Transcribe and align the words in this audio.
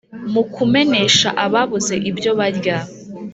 mu 0.33 0.43
kumenesha 0.53 1.29
ababuze 1.45 1.95
ibyo 2.09 2.31
barya 2.39 2.77